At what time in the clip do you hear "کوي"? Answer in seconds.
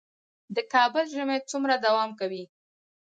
2.19-2.43